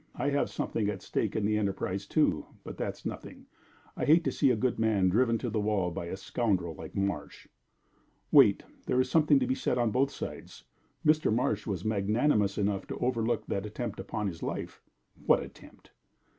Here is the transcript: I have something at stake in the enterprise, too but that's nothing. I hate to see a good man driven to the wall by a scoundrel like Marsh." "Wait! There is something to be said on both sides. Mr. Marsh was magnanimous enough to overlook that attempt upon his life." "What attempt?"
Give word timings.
I 0.15 0.31
have 0.31 0.49
something 0.49 0.89
at 0.89 1.03
stake 1.03 1.35
in 1.35 1.45
the 1.45 1.59
enterprise, 1.59 2.07
too 2.07 2.47
but 2.63 2.75
that's 2.75 3.05
nothing. 3.05 3.45
I 3.95 4.03
hate 4.05 4.23
to 4.23 4.31
see 4.31 4.49
a 4.49 4.55
good 4.55 4.79
man 4.79 5.09
driven 5.09 5.37
to 5.37 5.49
the 5.51 5.59
wall 5.59 5.91
by 5.91 6.05
a 6.07 6.17
scoundrel 6.17 6.73
like 6.73 6.95
Marsh." 6.95 7.47
"Wait! 8.31 8.63
There 8.87 8.99
is 8.99 9.11
something 9.11 9.37
to 9.37 9.45
be 9.45 9.53
said 9.53 9.77
on 9.77 9.91
both 9.91 10.09
sides. 10.09 10.63
Mr. 11.05 11.31
Marsh 11.31 11.67
was 11.67 11.85
magnanimous 11.85 12.57
enough 12.57 12.87
to 12.87 12.97
overlook 12.97 13.45
that 13.45 13.63
attempt 13.67 13.99
upon 13.99 14.25
his 14.25 14.41
life." 14.41 14.81
"What 15.23 15.43
attempt?" 15.43 15.91